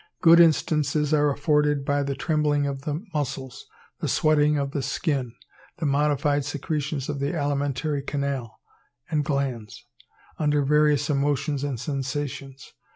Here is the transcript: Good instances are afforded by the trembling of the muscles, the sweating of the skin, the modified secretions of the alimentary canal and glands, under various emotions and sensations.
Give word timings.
Good 0.23 0.39
instances 0.39 1.13
are 1.13 1.29
afforded 1.29 1.85
by 1.85 2.01
the 2.01 2.15
trembling 2.15 2.65
of 2.65 2.85
the 2.85 3.05
muscles, 3.13 3.67
the 3.99 4.07
sweating 4.07 4.57
of 4.57 4.71
the 4.71 4.81
skin, 4.81 5.35
the 5.77 5.85
modified 5.85 6.43
secretions 6.43 7.07
of 7.07 7.19
the 7.19 7.35
alimentary 7.35 8.01
canal 8.01 8.61
and 9.11 9.23
glands, 9.23 9.85
under 10.39 10.63
various 10.65 11.11
emotions 11.11 11.63
and 11.63 11.79
sensations. 11.79 12.73